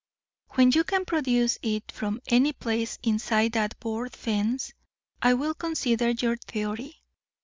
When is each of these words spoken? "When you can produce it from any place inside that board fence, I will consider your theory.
"When 0.55 0.71
you 0.71 0.83
can 0.83 1.05
produce 1.05 1.59
it 1.61 1.91
from 1.91 2.23
any 2.25 2.53
place 2.53 2.97
inside 3.03 3.51
that 3.51 3.79
board 3.79 4.15
fence, 4.15 4.73
I 5.21 5.35
will 5.35 5.53
consider 5.53 6.09
your 6.09 6.37
theory. 6.37 7.03